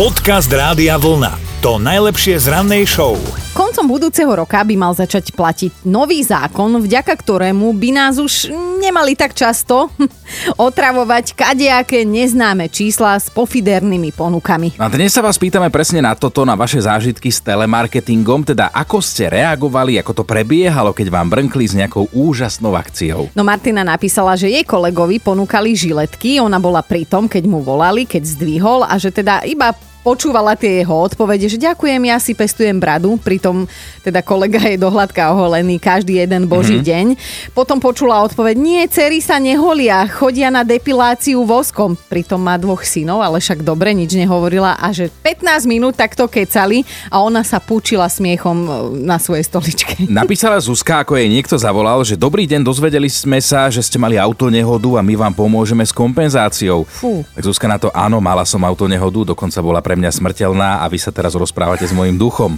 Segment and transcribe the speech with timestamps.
[0.00, 1.60] Podcast Rádia Vlna.
[1.60, 3.20] To najlepšie z rannej show.
[3.52, 8.48] Koncom budúceho roka by mal začať platiť nový zákon, vďaka ktorému by nás už
[8.80, 9.92] nemali tak často
[10.56, 14.80] otravovať kadejaké neznáme čísla s pofidernými ponukami.
[14.80, 19.04] A dnes sa vás pýtame presne na toto, na vaše zážitky s telemarketingom, teda ako
[19.04, 23.28] ste reagovali, ako to prebiehalo, keď vám brnkli s nejakou úžasnou akciou.
[23.36, 28.08] No Martina napísala, že jej kolegovi ponúkali žiletky, ona bola pri tom, keď mu volali,
[28.08, 29.76] keď zdvihol a že teda iba
[30.10, 33.70] počúvala tie jeho odpovede, že ďakujem, ja si pestujem bradu, pritom
[34.02, 36.90] teda kolega je dohľadka oholený každý jeden boží mm-hmm.
[36.90, 37.06] deň.
[37.54, 43.22] Potom počula odpoveď, nie, cery sa neholia, chodia na depiláciu voskom, pritom má dvoch synov,
[43.22, 48.10] ale však dobre, nič nehovorila a že 15 minút takto kecali a ona sa púčila
[48.10, 48.70] smiechom e,
[49.06, 49.94] na svojej stoličke.
[50.10, 54.18] Napísala Zuzka, ako jej niekto zavolal, že dobrý deň, dozvedeli sme sa, že ste mali
[54.18, 56.82] auto nehodu a my vám pomôžeme s kompenzáciou.
[56.82, 57.22] Fú.
[57.38, 60.88] Tak Zuzka na to, áno, mala som auto nehodu, dokonca bola pre mňa smrteľná a
[60.88, 62.56] vy sa teraz rozprávate s mojim duchom.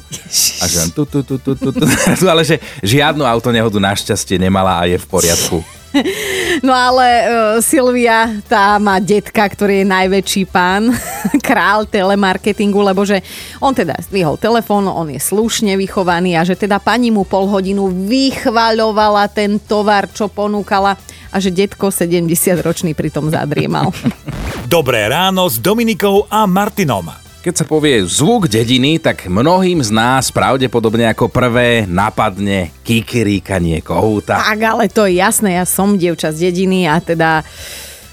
[0.62, 1.84] A že tu, tu, tu, tu, tu, tu,
[2.32, 5.60] ale že žiadnu auto nehodu našťastie nemala a je v poriadku.
[6.66, 7.29] No ale uh,
[7.60, 10.93] Silvia, tá má detka, ktorý je najväčší pán,
[11.49, 13.21] král telemarketingu, lebo že
[13.60, 17.88] on teda zdvihol telefón, on je slušne vychovaný a že teda pani mu pol hodinu
[17.88, 20.96] vychvaľovala ten tovar, čo ponúkala
[21.32, 22.29] a že detko 70
[22.60, 23.93] ročný pritom zadriemal.
[24.68, 27.21] Dobré ráno s Dominikou a Martinom.
[27.43, 34.38] Keď sa povie zvuk dediny, tak mnohým z nás pravdepodobne ako prvé napadne kikiríkanie kohúta.
[34.38, 37.43] Tak, ale to je jasné, ja som dievča z dediny a teda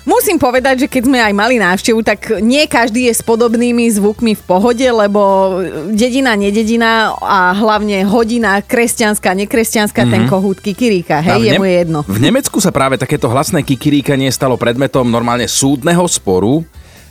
[0.09, 4.33] Musím povedať, že keď sme aj mali návštevu, tak nie každý je s podobnými zvukmi
[4.33, 5.53] v pohode, lebo
[5.93, 10.15] dedina, nededina a hlavne hodina kresťanská, nekresťanská, mm-hmm.
[10.17, 12.01] ten kohút kikiríka, hej, je mu jedno.
[12.09, 16.65] V Nemecku sa práve takéto hlasné kikiríkanie stalo predmetom normálne súdneho sporu.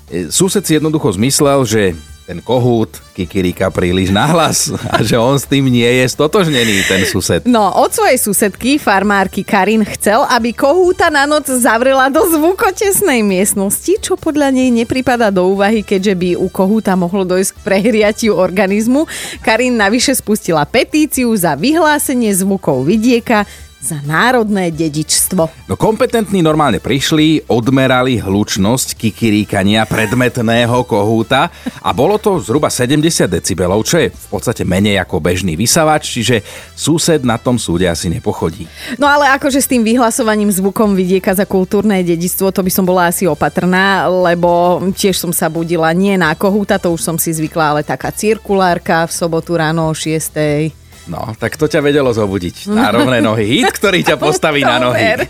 [0.08, 1.92] E, sused si jednoducho zmyslel, že
[2.28, 7.48] ten kohút kikiríka príliš nahlas a že on s tým nie je stotožnený, ten sused.
[7.48, 13.96] No, od svojej susedky, farmárky Karin, chcel, aby kohúta na noc zavrela do zvukotesnej miestnosti,
[14.04, 19.08] čo podľa nej nepripada do úvahy, keďže by u kohúta mohlo dojsť k prehriatiu organizmu.
[19.40, 25.70] Karin navyše spustila petíciu za vyhlásenie zvukov vidieka za národné dedičstvo.
[25.70, 31.46] No kompetentní normálne prišli, odmerali hlučnosť kikiríkania predmetného kohúta
[31.78, 36.42] a bolo to zhruba 70 decibelov, čo je v podstate menej ako bežný vysavač, čiže
[36.74, 38.66] sused na tom súde asi nepochodí.
[38.98, 43.14] No ale akože s tým vyhlasovaním zvukom vidieka za kultúrne dedičstvo, to by som bola
[43.14, 47.78] asi opatrná, lebo tiež som sa budila nie na kohúta, to už som si zvykla,
[47.78, 50.87] ale taká cirkulárka v sobotu ráno o 6.
[51.08, 52.68] No, tak to ťa vedelo zobudiť.
[52.68, 53.48] Na rovné nohy.
[53.48, 55.24] Hit, ktorý ťa postaví na nohy.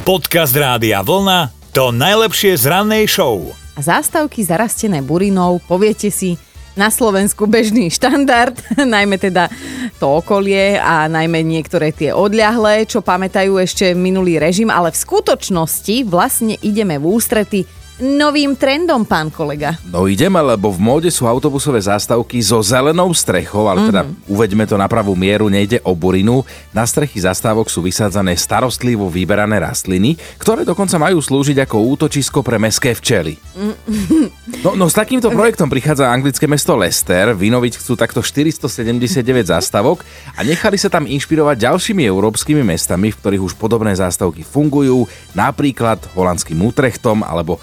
[0.00, 1.52] Podcast Rádia Vlna.
[1.76, 3.52] To najlepšie z rannej show.
[3.76, 6.40] A zástavky zarastené burinou, poviete si,
[6.78, 8.56] na Slovensku bežný štandard,
[8.96, 9.52] najmä teda
[10.00, 16.06] to okolie a najmä niektoré tie odľahlé, čo pamätajú ešte minulý režim, ale v skutočnosti
[16.06, 17.60] vlastne ideme v ústrety
[17.98, 19.74] novým trendom, pán kolega?
[19.90, 23.90] No ideme, lebo v móde sú autobusové zástavky so zelenou strechou, ale mm-hmm.
[23.90, 24.12] teda mhm.
[24.30, 26.46] uveďme to na pravú mieru, nejde o burinu.
[26.70, 32.56] Na strechy zastávok sú vysádzané starostlivo vyberané rastliny, ktoré dokonca majú slúžiť ako útočisko pre
[32.62, 33.34] meské včely.
[33.58, 34.26] Mm-hmm.
[34.62, 40.06] No, no s takýmto projektom prichádza anglické mesto Leicester, vynoviť chcú takto 479 zástavok
[40.38, 45.04] a nechali sa tam inšpirovať ďalšími európskymi mestami, v ktorých už podobné zástavky fungujú,
[45.34, 47.58] napríklad holandským Utrechtom alebo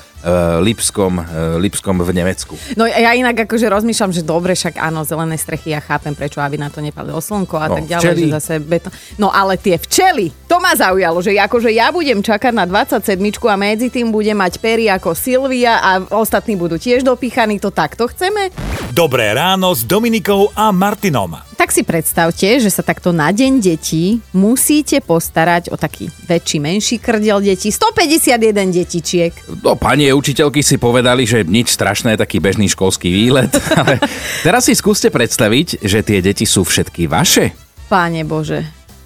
[0.62, 2.58] Lipskom, uh, Lipskom v Nemecku.
[2.74, 6.58] No ja inak akože rozmýšľam, že dobre, však áno, zelené strechy, ja chápem, prečo aby
[6.58, 8.22] na to nepadlo slnko a no, tak ďalej, včeli.
[8.26, 8.92] že zase beton.
[9.22, 13.56] No ale tie včely, to ma zaujalo, že akože ja budem čakať na 27 a
[13.56, 18.50] medzi tým budem mať pery ako Silvia a ostatní budú tiež dopíchaní, to takto chceme?
[18.96, 21.55] Dobré ráno s Dominikou a Martinom.
[21.66, 27.02] Tak si predstavte, že sa takto na deň detí musíte postarať o taký väčší, menší
[27.02, 27.74] krdiel detí.
[27.74, 29.34] 151 detičiek.
[29.66, 33.50] No, pani učiteľky si povedali, že nič strašné, taký bežný školský výlet.
[33.82, 33.98] Ale
[34.46, 37.58] teraz si skúste predstaviť, že tie deti sú všetky vaše.
[37.90, 38.62] Páne Bože,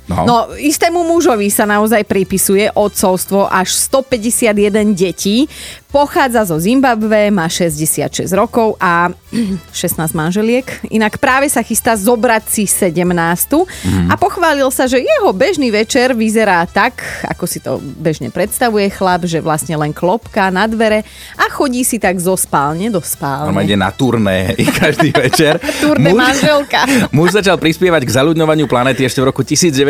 [0.09, 0.25] No.
[0.25, 5.45] no, istému mužovi sa naozaj pripisuje odcovstvo až 151 detí.
[5.89, 9.09] Pochádza zo Zimbabve, má 66 rokov a
[9.73, 10.65] 16 manželiek.
[10.89, 14.09] Inak práve sa chystá zobrať si 17 mm.
[14.09, 19.25] a pochválil sa, že jeho bežný večer vyzerá tak, ako si to bežne predstavuje chlap,
[19.25, 21.05] že vlastne len klopka na dvere
[21.37, 23.49] a chodí si tak zo spálne do spálne.
[23.49, 25.57] On ide na turné každý večer.
[25.85, 26.81] turné muž, manželka.
[27.17, 29.41] muž začal prispievať k zaľudňovaniu planety ešte v roku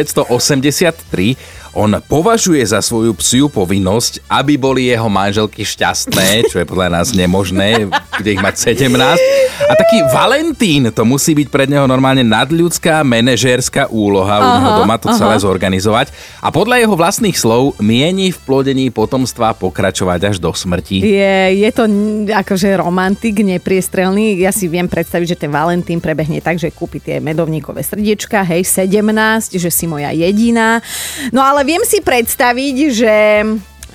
[0.09, 1.69] 1983.
[1.77, 7.13] On považuje za svoju psiu povinnosť, aby boli jeho manželky šťastné čo je podľa nás
[7.13, 7.85] nemožné,
[8.17, 8.89] kde ich mať 17.
[9.69, 14.97] A taký Valentín, to musí byť pred neho normálne nadľudská manažérska úloha u neho doma
[14.97, 16.09] to celé zorganizovať.
[16.41, 21.05] A podľa jeho vlastných slov mieni v plodení potomstva pokračovať až do smrti.
[21.05, 21.85] Je, je to
[22.33, 24.41] akože romantik, nepriestrelný.
[24.41, 28.65] Ja si viem predstaviť, že ten Valentín prebehne tak, že kúpi tie medovníkové srdiečka, hej,
[28.65, 30.79] 17, že si moja jediná.
[31.35, 33.17] No ale viem si predstaviť, že,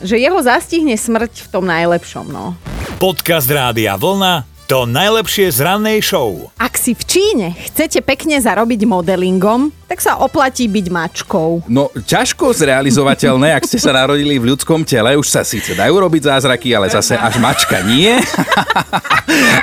[0.04, 2.52] že jeho zastihne smrť v tom najlepšom, no.
[3.00, 6.48] Podcast Rádia Vlna to najlepšie z rannej show.
[6.56, 11.68] Ak si v Číne chcete pekne zarobiť modelingom, tak sa oplatí byť mačkou.
[11.68, 16.32] No, ťažko zrealizovateľné, ak ste sa narodili v ľudskom tele, už sa síce dajú robiť
[16.32, 18.16] zázraky, ale zase až mačka nie.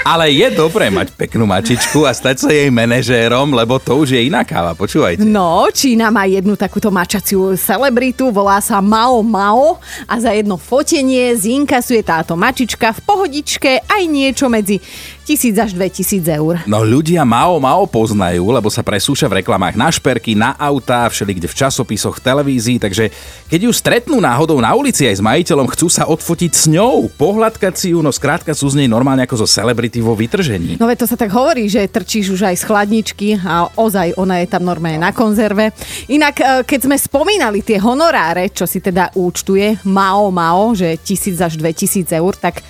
[0.01, 4.21] ale je dobré mať peknú mačičku a stať sa jej manažérom, lebo to už je
[4.25, 5.23] iná káva, počúvajte.
[5.23, 9.77] No, Čína má jednu takúto mačaciu celebritu, volá sa Mao Mao
[10.09, 14.81] a za jedno fotenie zinkasuje táto mačička v pohodičke aj niečo medzi
[15.23, 16.53] 1000 až 2000 eur.
[16.65, 21.45] No ľudia Mao Mao poznajú, lebo sa presúša v reklamách na šperky, na autá, všelikde
[21.45, 23.13] v časopisoch, v televízii, takže
[23.45, 27.73] keď ju stretnú náhodou na ulici aj s majiteľom, chcú sa odfotiť s ňou, pohľadkať
[27.77, 30.81] si ju, no skrátka sú z nej normálne ako zo celebrity vo vytržení.
[30.81, 34.41] No veď to sa tak hovorí, že trčíš už aj z chladničky a ozaj ona
[34.41, 35.69] je tam normálne na konzerve.
[36.09, 41.37] Inak, e, keď sme spomínali tie honoráre, čo si teda účtuje Mao Mao, že 1000
[41.45, 42.65] až 2000 eur, tak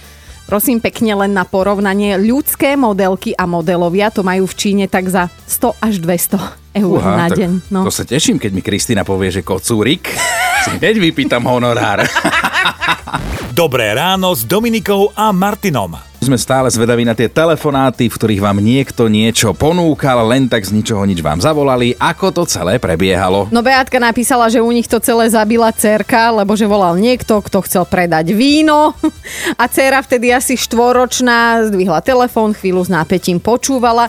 [0.46, 5.28] prosím pekne len na porovnanie, ľudské modelky a modelovia to majú v Číne tak za
[5.50, 7.52] 100 až 200 eur na tak deň.
[7.74, 7.84] No.
[7.84, 10.08] To sa teším, keď mi Kristýna povie, že kocúrik.
[10.64, 12.06] Si hneď vypýtam honorár.
[13.52, 16.00] Dobré ráno s Dominikou a Martinom.
[16.24, 20.72] Sme stále zvedaví na tie telefonáty, v ktorých vám niekto niečo ponúkal, len tak z
[20.72, 23.52] ničoho nič vám zavolali, ako to celé prebiehalo.
[23.52, 27.60] No Beatka napísala, že u nich to celé zabila cerka, lebo že volal niekto, kto
[27.68, 28.96] chcel predať víno
[29.60, 34.08] a dcera vtedy asi štvoročná zdvihla telefón, chvíľu s nápetím počúvala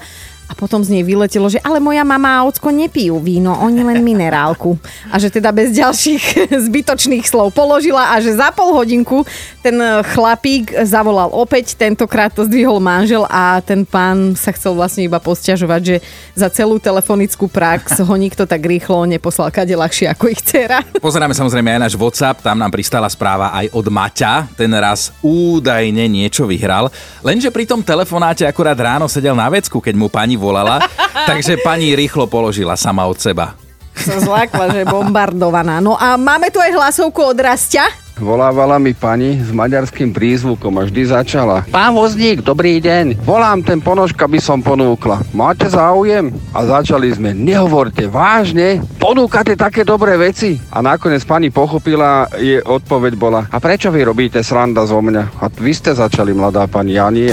[0.53, 4.05] a potom z nej vyletelo, že ale moja mama a ocko nepijú víno, oni len
[4.05, 4.77] minerálku.
[5.09, 9.25] A že teda bez ďalších zbytočných slov položila a že za pol hodinku
[9.65, 9.81] ten
[10.13, 15.81] chlapík zavolal opäť, tentokrát to zdvihol manžel a ten pán sa chcel vlastne iba posťažovať,
[15.81, 15.97] že
[16.37, 20.85] za celú telefonickú prax ho nikto tak rýchlo neposlal kade ľahšie ako ich dcera.
[21.01, 26.05] Pozeráme samozrejme aj náš WhatsApp, tam nám pristala správa aj od Maťa, ten raz údajne
[26.13, 26.93] niečo vyhral,
[27.25, 30.83] lenže pri tom telefonáte akurát ráno sedel na vecku, keď mu pani volala,
[31.31, 33.55] takže pani rýchlo položila sama od seba.
[33.95, 35.79] Som zlákla, že bombardovaná.
[35.79, 37.87] No a máme tu aj hlasovku od Rastia.
[38.23, 41.65] Volávala mi pani s maďarským prízvukom a vždy začala.
[41.73, 43.25] Pán vozník, dobrý deň.
[43.25, 45.25] Volám ten ponožka by som ponúkla.
[45.33, 46.29] Máte záujem?
[46.53, 47.33] A začali sme.
[47.33, 48.85] Nehovorte, vážne?
[49.01, 50.61] Ponúkate také dobré veci?
[50.69, 53.49] A nakoniec pani pochopila, je odpoveď bola.
[53.49, 55.41] A prečo vy robíte sranda zo mňa?
[55.41, 57.33] A vy ste začali, mladá pani, ja nie.